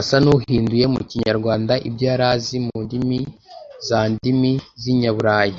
Asa 0.00 0.16
n’uhinduye 0.24 0.84
mu 0.92 1.00
Kinyarwanda 1.08 1.74
ibyo 1.88 2.04
yari 2.10 2.24
azi 2.32 2.56
mu 2.66 2.76
ndimi 2.84 3.18
za 3.86 4.00
ndimi 4.12 4.52
z’inyaburayi. 4.80 5.58